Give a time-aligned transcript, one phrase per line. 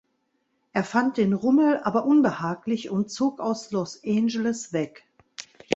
[0.73, 5.05] Er fand den Rummel aber unbehaglich und zog aus Los Angeles weg.